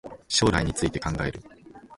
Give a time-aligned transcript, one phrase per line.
[0.27, 1.39] 将来について考える